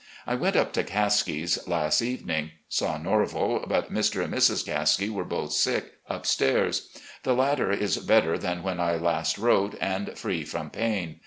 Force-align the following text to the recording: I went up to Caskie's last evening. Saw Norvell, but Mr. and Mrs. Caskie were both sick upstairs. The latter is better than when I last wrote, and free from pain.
I 0.25 0.33
went 0.33 0.55
up 0.55 0.73
to 0.73 0.83
Caskie's 0.83 1.67
last 1.67 2.01
evening. 2.01 2.53
Saw 2.67 2.97
Norvell, 2.97 3.65
but 3.67 3.93
Mr. 3.93 4.23
and 4.23 4.33
Mrs. 4.33 4.65
Caskie 4.65 5.11
were 5.11 5.23
both 5.23 5.53
sick 5.53 5.93
upstairs. 6.09 6.89
The 7.21 7.35
latter 7.35 7.71
is 7.71 7.97
better 7.97 8.35
than 8.39 8.63
when 8.63 8.79
I 8.79 8.95
last 8.95 9.37
wrote, 9.37 9.77
and 9.79 10.17
free 10.17 10.43
from 10.43 10.71
pain. 10.71 11.19